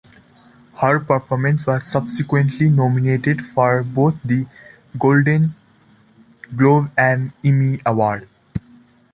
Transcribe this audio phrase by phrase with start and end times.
[0.77, 4.47] Her performance was subsequently nominated for both the
[4.97, 5.53] Golden
[6.55, 8.25] Globe and Emmy awards.